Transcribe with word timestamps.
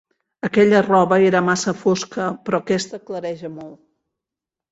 Aquella 0.47 0.79
roba 0.85 1.19
era 1.25 1.41
massa 1.49 1.73
fosca, 1.81 2.31
però 2.47 2.61
aquesta 2.65 3.01
clareja 3.11 3.55
molt. 3.59 3.77